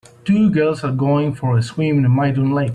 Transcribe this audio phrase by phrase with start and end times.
[0.25, 2.69] Two girls are going for a swim in a mountain lake.